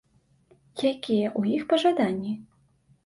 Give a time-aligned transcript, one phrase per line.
[0.91, 2.33] Якія ў іх пажаданні?